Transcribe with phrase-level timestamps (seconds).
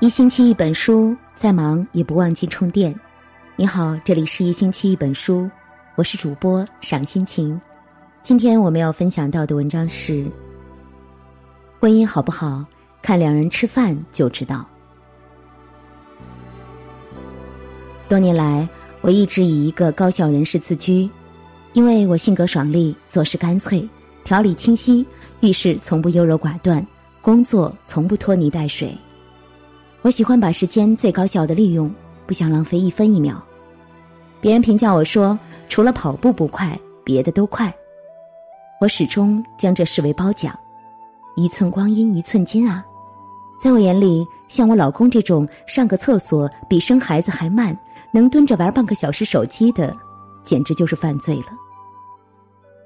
[0.00, 2.98] 一星期一本书，再忙也不忘记充电。
[3.54, 5.46] 你好，这里是一星期一本书，
[5.94, 7.60] 我是主播赏心情。
[8.22, 10.26] 今天我们要分享到的文章是：
[11.78, 12.64] 婚姻好不好，
[13.02, 14.66] 看两人吃饭就知道。
[18.08, 18.66] 多年来，
[19.02, 21.10] 我一直以一个高效人士自居，
[21.74, 23.86] 因为我性格爽利，做事干脆，
[24.24, 25.06] 条理清晰，
[25.40, 26.84] 遇事从不优柔寡断，
[27.20, 28.96] 工作从不拖泥带水。
[30.02, 31.92] 我喜欢把时间最高效的利用，
[32.26, 33.42] 不想浪费一分一秒。
[34.40, 37.72] 别人评价我说，除了跑步不快，别的都快。
[38.80, 40.58] 我始终将这视为褒奖。
[41.36, 42.82] 一寸光阴一寸金啊，
[43.60, 47.78] 在我眼里，像我老公这种上个厕所比生孩子还慢，
[48.10, 49.94] 能蹲着玩半个小时手机的，
[50.42, 51.48] 简直就是犯罪了。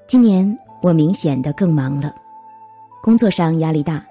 [0.09, 2.13] 今年我明显的更忙了，
[3.01, 4.05] 工作上压力大，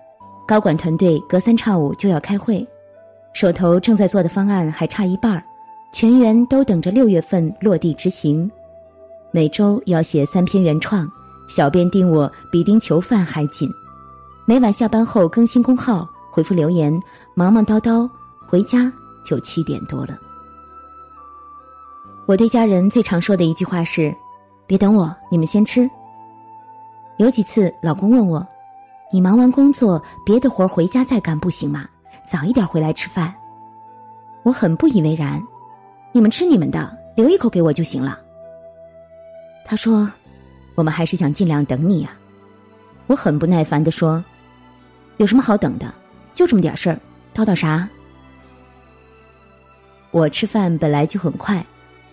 [0.47, 2.65] 高管团队隔三差五就要开会。
[3.33, 5.43] 手头正在做的方案还差一半儿，
[5.91, 8.49] 全员都等着六月份落地执行。
[9.31, 11.11] 每周要写三篇原创，
[11.47, 13.69] 小编盯我比盯囚犯还紧。
[14.45, 16.93] 每晚下班后更新公号、回复留言，
[17.33, 18.07] 忙忙叨叨，
[18.47, 18.91] 回家
[19.25, 20.17] 就七点多了。
[22.25, 24.13] 我对家人最常说的一句话是
[24.67, 25.89] ：“别等我，你们先吃。”
[27.17, 28.45] 有几次老公问我
[29.11, 31.87] ：“你忙完工作，别的活回家再干不行吗？”
[32.25, 33.33] 早一点回来吃饭，
[34.43, 35.41] 我很不以为然。
[36.11, 38.19] 你们吃你们的，留一口给我就行了。
[39.65, 40.11] 他说
[40.75, 42.11] ：“我们还是想尽量等你呀。”
[43.07, 44.23] 我很不耐烦的说
[45.17, 45.93] ：“有什么好等的？
[46.33, 46.99] 就这么点事儿，
[47.33, 47.87] 叨叨啥？”
[50.11, 51.65] 我吃饭本来就很快，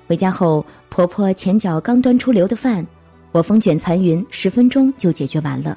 [0.06, 2.86] 回家后婆婆前脚刚端出留的饭，
[3.32, 5.76] 我风卷残云，十分钟就解决完了，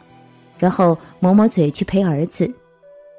[0.57, 2.51] 然后抹抹嘴去陪儿子，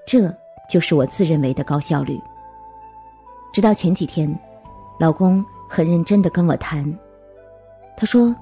[0.07, 0.35] 这。
[0.69, 2.21] 就是我自认为的高效率。
[3.53, 4.33] 直到前几天，
[4.99, 6.85] 老公很认真的跟我谈，
[7.97, 8.35] 他说：“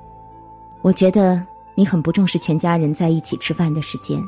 [0.81, 1.45] 我觉得
[1.75, 4.19] 你很不重视全家人在一起吃饭的时间，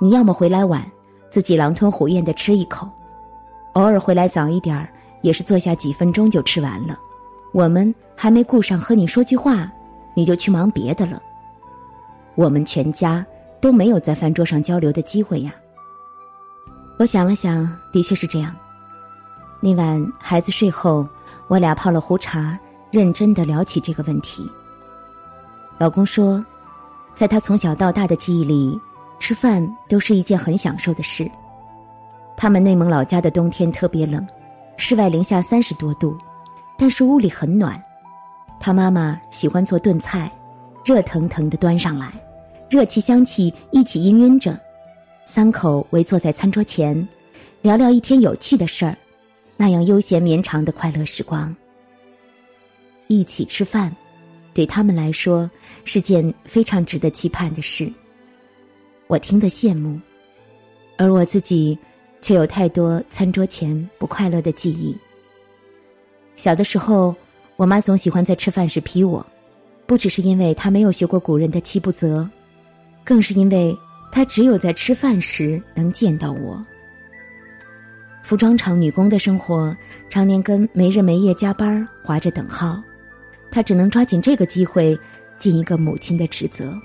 [0.00, 0.90] 你要么回来晚，
[1.30, 2.88] 自己狼吞虎咽的吃一口，
[3.74, 4.88] 偶尔回来早一点儿，
[5.20, 6.98] 也是坐下几分钟就吃完了。
[7.52, 9.70] 我们还没顾上和你说句话，
[10.14, 11.22] 你就去忙别的了。
[12.34, 13.24] 我们全家
[13.60, 15.54] 都没有在饭桌上交流的机会呀。”
[16.98, 18.52] 我想了想，的确是这样。
[19.60, 21.06] 那晚孩子睡后，
[21.46, 22.58] 我俩泡了壶茶，
[22.90, 24.50] 认真的聊起这个问题。
[25.78, 26.44] 老公说，
[27.14, 28.76] 在他从小到大的记忆里，
[29.20, 31.30] 吃饭都是一件很享受的事。
[32.36, 34.26] 他们内蒙老家的冬天特别冷，
[34.76, 36.18] 室外零下三十多度，
[36.76, 37.80] 但是屋里很暖。
[38.58, 40.28] 他妈妈喜欢做炖菜，
[40.84, 42.12] 热腾腾的端上来，
[42.68, 44.58] 热气香气一起氤氲着。
[45.30, 47.06] 三口围坐在餐桌前，
[47.60, 48.96] 聊聊一天有趣的事儿，
[49.58, 51.54] 那样悠闲绵长的快乐时光。
[53.08, 53.94] 一起吃饭，
[54.54, 55.48] 对他们来说
[55.84, 57.92] 是件非常值得期盼的事。
[59.06, 60.00] 我听得羡慕，
[60.96, 61.78] 而我自己
[62.22, 64.96] 却有太多餐桌前不快乐的记忆。
[66.36, 67.14] 小的时候，
[67.56, 69.24] 我妈总喜欢在吃饭时批我，
[69.84, 72.26] 不只是因为她没有学过古人的七不责，
[73.04, 73.76] 更是因为。
[74.10, 76.64] 他只有在吃饭时能见到我。
[78.22, 79.74] 服装厂女工的生活，
[80.10, 82.82] 常年跟没日没夜加班划着等号，
[83.50, 84.98] 他只能抓紧这个机会
[85.38, 86.76] 尽一个母亲的职责。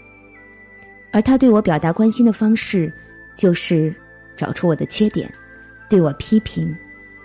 [1.11, 2.91] 而他对我表达关心的方式，
[3.35, 3.93] 就是
[4.37, 5.31] 找出我的缺点，
[5.89, 6.75] 对我批评、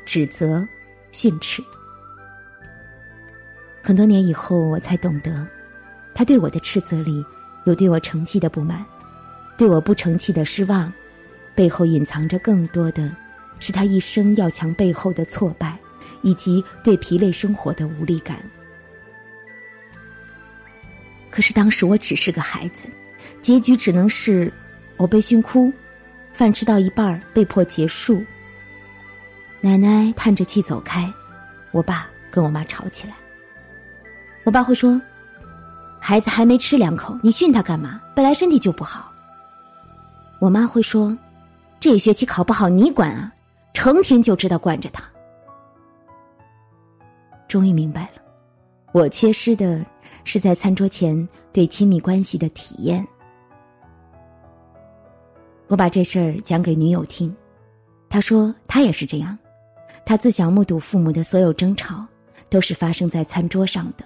[0.04, 0.66] 指责、
[1.12, 1.62] 训斥。
[3.80, 5.46] 很多年以后，我才懂得，
[6.12, 7.24] 他对我的斥责里
[7.66, 8.84] 有对我成绩的不满。
[9.58, 10.90] 对我不成器的失望，
[11.52, 13.10] 背后隐藏着更多的，
[13.58, 15.76] 是他一生要强背后的挫败，
[16.22, 18.38] 以及对疲累生活的无力感。
[21.28, 22.88] 可是当时我只是个孩子，
[23.42, 24.50] 结局只能是
[24.96, 25.72] 我被训哭，
[26.32, 28.24] 饭吃到一半被迫结束。
[29.60, 31.12] 奶奶叹着气走开，
[31.72, 33.14] 我爸跟我妈吵起来。
[34.44, 35.02] 我爸会说
[35.98, 38.00] ：“孩子还没吃两口，你训他干嘛？
[38.14, 39.07] 本来身体就不好。”
[40.40, 41.16] 我妈会说
[41.80, 43.32] ：“这一学期考不好你管啊，
[43.74, 45.02] 成天就知道惯着他。”
[47.48, 48.22] 终于明白了，
[48.92, 49.84] 我缺失的
[50.22, 53.04] 是在餐桌前对亲密关系的体验。
[55.66, 57.34] 我把这事儿讲给女友听，
[58.08, 59.36] 她说她也是这样，
[60.06, 62.06] 她自小目睹父母的所有争吵
[62.48, 64.04] 都是发生在餐桌上的。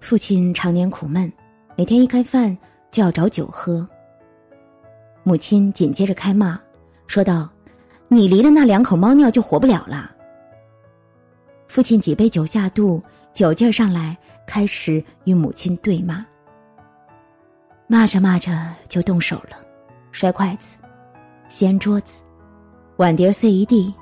[0.00, 1.32] 父亲常年苦闷，
[1.76, 2.56] 每天一开饭
[2.90, 3.88] 就要找酒喝。
[5.24, 6.60] 母亲紧接着开骂，
[7.06, 7.48] 说道
[8.08, 10.14] ：“你离了那两口猫尿就活不了了。
[11.66, 14.16] 父亲几杯酒下肚，酒劲儿上来，
[14.46, 16.24] 开始与母亲对骂。
[17.86, 19.56] 骂着骂着就动手了，
[20.12, 20.76] 摔筷子，
[21.48, 22.22] 掀桌子，
[22.96, 23.92] 碗碟碎一地。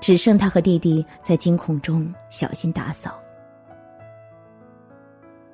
[0.00, 3.20] 只剩他和弟弟在惊恐中小心打扫。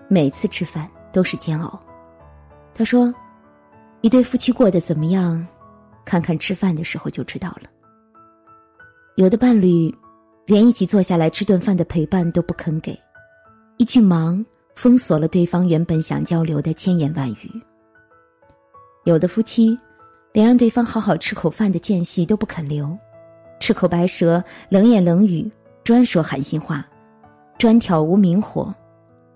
[0.07, 1.81] 每次吃饭都是煎熬。
[2.73, 3.13] 他说
[4.03, 5.45] ：“一对夫妻过得怎么样，
[6.05, 7.69] 看看吃饭的时候就知道了。
[9.17, 9.93] 有的伴侣，
[10.45, 12.97] 连一起坐下来吃顿饭的陪伴都不肯给，
[13.79, 14.45] 一句忙
[14.75, 17.51] 封锁了对方原本想交流的千言万语。
[19.05, 19.77] 有的夫妻，
[20.33, 22.97] 连让对方好好吃口饭的间隙都不肯留。”
[23.59, 25.51] 赤口白舌，冷言冷语，
[25.83, 26.87] 专说寒心话，
[27.57, 28.73] 专挑无名火，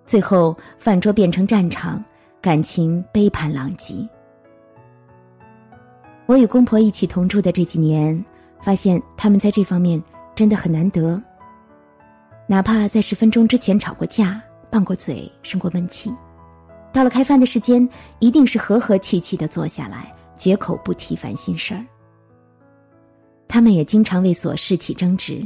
[0.04, 2.04] 最后饭桌变成战场，
[2.42, 4.06] 感情杯盘狼藉。
[6.30, 8.24] 我与公婆一起同住的这几年，
[8.60, 10.00] 发现他们在这方面
[10.32, 11.20] 真的很难得。
[12.46, 14.40] 哪怕在十分钟之前吵过架、
[14.70, 16.14] 拌过嘴、生过闷气，
[16.92, 17.88] 到了开饭的时间，
[18.20, 21.84] 一定是和和气气的坐下来，绝口不提烦心事儿。
[23.48, 25.44] 他们也经常为琐事起争执，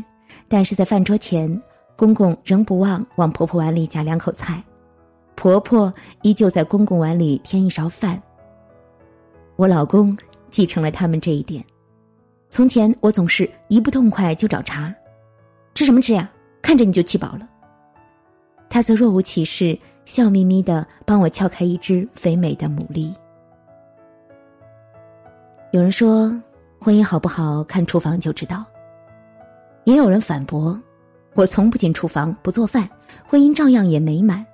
[0.48, 1.62] 但是在饭桌前，
[1.96, 4.62] 公公仍不忘往婆婆碗里夹两口菜，
[5.34, 5.90] 婆婆
[6.20, 8.22] 依旧在公公碗里添一勺饭。
[9.56, 10.14] 我老公
[10.54, 11.64] 继承了他们这一点。
[12.48, 14.94] 从前我总是一不痛快就找茬，
[15.74, 16.30] 吃什么吃呀？
[16.62, 17.48] 看着你就气饱了。
[18.70, 23.12] 他则若无其事，笑眯眯的帮我撬开一只肥美的牡蛎。
[25.72, 26.32] 有人说。
[26.80, 28.62] 婚姻好不好，看厨房就知道。
[29.84, 30.78] 也有人反驳
[31.32, 32.86] ：“我从不进厨房，不做饭，
[33.26, 34.44] 婚姻照样也美满。”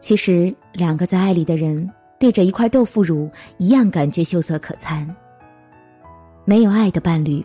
[0.00, 1.90] 其实，两个在爱里的人
[2.22, 3.28] 对着一块豆腐乳，
[3.58, 5.04] 一样感觉羞涩可餐。
[6.44, 7.44] 没有爱的伴侣，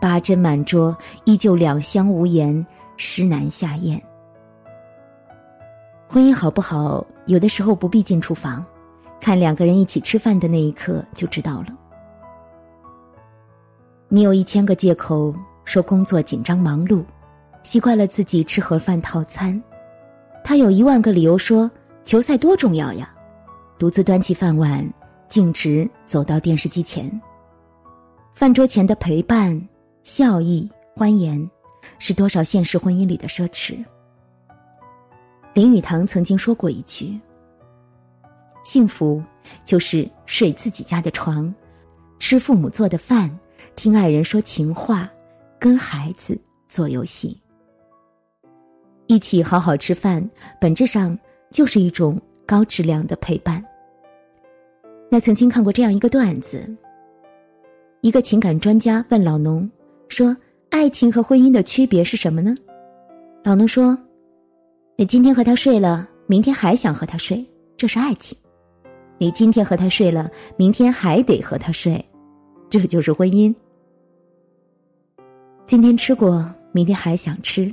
[0.00, 2.64] 八珍满桌，依旧两相无言，
[2.96, 4.00] 实难下咽。
[6.06, 8.64] 婚姻好不好，有的时候不必进厨房，
[9.20, 11.76] 看两个人一起吃饭的那一刻就知道了。
[14.06, 15.34] 你有一千个借口
[15.64, 17.04] 说工作紧张忙碌，
[17.64, 19.60] 习惯了自己吃盒饭套餐；
[20.44, 21.68] 他有一万个理由说
[22.04, 23.12] 球赛多重要呀，
[23.82, 24.88] 独自端起饭碗，
[25.26, 27.10] 径直走到电视机前。
[28.32, 29.60] 饭桌前的陪伴、
[30.04, 31.50] 笑意、欢颜，
[31.98, 33.84] 是多少现实婚姻里的奢侈。
[35.52, 37.18] 林语堂曾经说过一句
[38.62, 39.20] ：“幸福
[39.64, 41.52] 就是睡自己家的床，
[42.20, 43.36] 吃父母做的饭。”
[43.74, 45.10] 听爱人说情话，
[45.58, 47.36] 跟孩子做游戏，
[49.08, 50.24] 一起好好吃饭，
[50.60, 51.18] 本质上
[51.50, 53.60] 就是一种高质量的陪伴。
[55.12, 56.66] 那曾经看过这样一个段子：
[58.00, 59.70] 一个情感专家问老农
[60.08, 60.34] 说
[60.72, 62.54] ：“爱情和婚姻的区别是什么呢？”
[63.44, 63.94] 老农说
[64.96, 68.34] ：“你今天和他睡了，明天还想和他睡，这是爱情；
[69.18, 72.02] 你今天和他睡了，明天还得和他睡。”
[72.70, 73.54] 这就是婚姻。
[75.66, 76.42] 今天吃过，
[76.72, 77.70] 明天还想吃，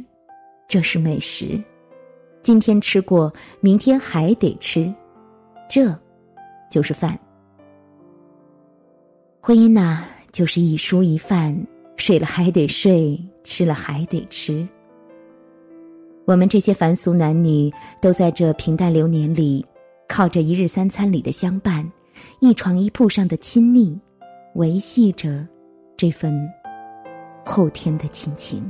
[0.68, 1.58] 这是美食；
[2.42, 4.94] 今天吃过，明天还得吃，
[5.70, 5.98] 这
[6.70, 7.18] 就是饭。
[9.42, 11.56] 婚姻呐，就是一蔬一饭，
[11.96, 14.68] 睡了还得睡，吃了还得吃。
[16.26, 19.66] 我们这些凡俗男女，都在这平淡流年里，
[20.10, 21.90] 靠着一日三餐里的相伴，
[22.42, 23.98] 一床一铺上的亲昵。
[24.56, 25.48] 维系着
[25.96, 26.36] 这份
[27.46, 28.62] 后天的亲情。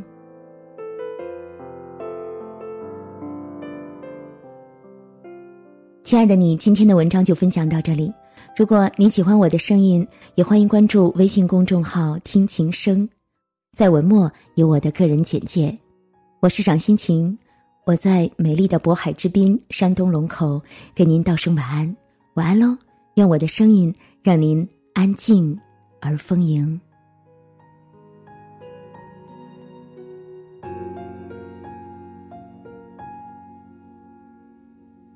[6.03, 8.13] 亲爱的你，今天的文章就分享到这里。
[8.55, 13.08] 如果您喜欢我的声音，也欢迎关注微信公众号“听琴声”，
[13.75, 15.77] 在文末有我的个人简介。
[16.39, 17.38] 我是赏心情，
[17.86, 20.62] 我在美丽的渤海之滨山东龙口
[20.93, 21.96] 给您道声晚安，
[22.36, 22.77] 晚安喽！
[23.15, 25.60] 愿我的声音让您安静。
[26.01, 26.79] 而丰盈。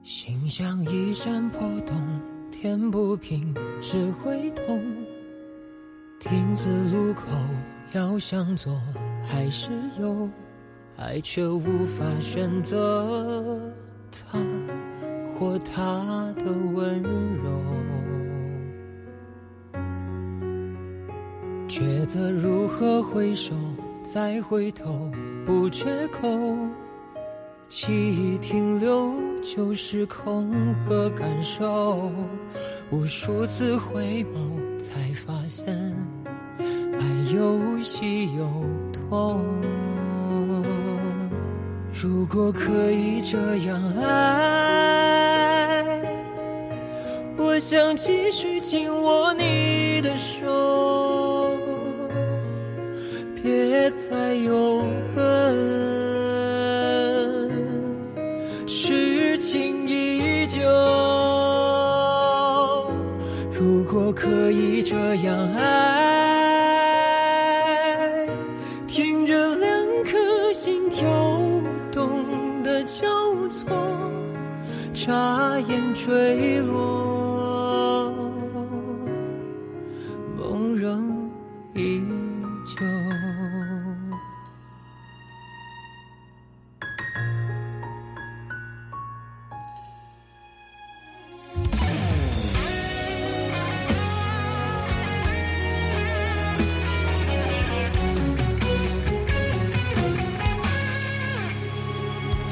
[0.04, 1.96] 心像一山破洞，
[2.64, 4.82] 填不平，只会痛。
[6.18, 7.26] 丁字路口，
[7.92, 8.82] 要向左
[9.22, 10.30] 还是右？
[10.96, 11.62] 爱却无
[12.00, 13.60] 法选择
[14.10, 14.40] 他
[15.34, 17.52] 或他的温柔。
[21.68, 23.54] 抉择如何回首，
[24.04, 25.12] 再回头
[25.46, 26.30] 不缺口。
[27.68, 30.54] 记忆停留就是空
[30.86, 32.12] 和感受。
[32.92, 35.66] 无数次回眸，才发现
[37.00, 38.46] 爱有喜有
[38.92, 39.44] 痛。
[41.92, 45.84] 如果可以这样爱，
[47.38, 51.58] 我想继续紧握你的手，
[53.42, 54.84] 别再有
[55.16, 55.83] 恨，
[75.06, 78.10] 眨眼坠落，
[80.38, 81.30] 梦仍
[81.76, 82.02] 依
[82.66, 82.86] 旧。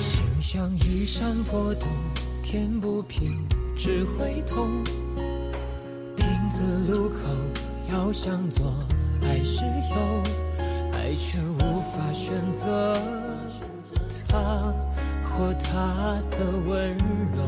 [0.02, 1.86] 心像一山坡陡，
[2.52, 3.32] 天不平，
[3.78, 4.84] 只会痛。
[6.18, 7.16] 丁字路口，
[7.90, 8.74] 要向左
[9.22, 10.24] 还是右？
[10.92, 12.94] 爱却无法选择，
[14.28, 14.38] 他
[15.24, 16.98] 或她的温
[17.34, 17.42] 柔。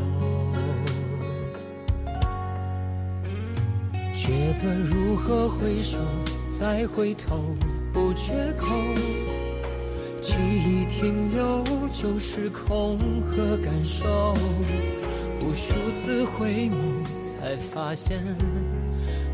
[4.14, 5.98] 抉择如何回首，
[6.58, 7.54] 再回头
[7.92, 8.68] 不绝口。
[10.24, 11.62] 记忆停留
[11.92, 14.34] 就是空和感受，
[15.38, 16.72] 无数次回眸
[17.38, 18.24] 才发现，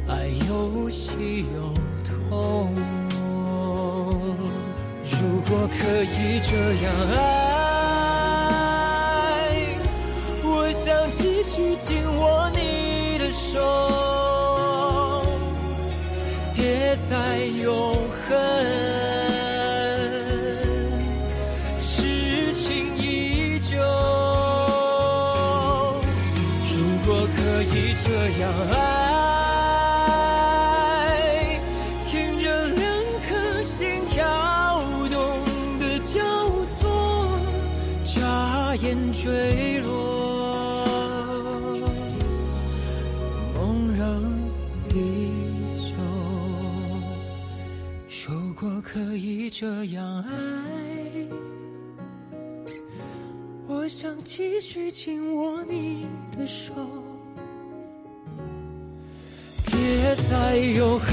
[0.08, 2.74] 爱有喜有痛。
[5.04, 7.22] 如果可以这样爱，
[10.42, 15.22] 我想继续紧握你的手，
[16.52, 17.94] 别再有
[18.28, 18.89] 恨。
[38.70, 40.86] 眨眼坠落，
[43.56, 44.22] 梦仍
[44.94, 44.94] 依
[45.76, 45.92] 旧。
[48.28, 50.30] 如果可以这样爱，
[53.66, 56.72] 我想继续紧握你的手。
[59.66, 61.10] 别再有恨，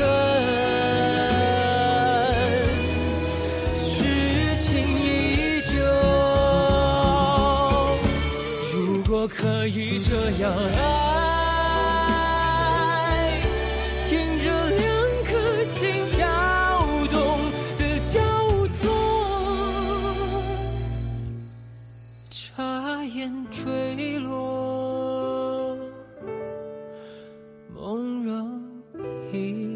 [27.79, 28.60] 梦若
[29.31, 29.66] 一